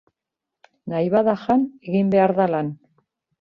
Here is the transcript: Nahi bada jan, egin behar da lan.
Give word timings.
Nahi 0.93 1.11
bada 1.15 1.35
jan, 1.41 1.67
egin 1.91 2.11
behar 2.17 2.35
da 2.41 2.49
lan. 2.55 2.73